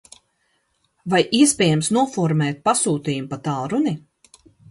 [1.13, 3.95] Vai iespējams noformēt pasūtījumu pa tālruni?